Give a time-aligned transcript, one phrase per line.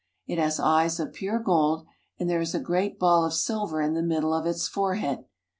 [0.25, 1.85] It has eyes of pure gold,
[2.17, 5.25] and there is a great ball of silver in the middle of its forehead.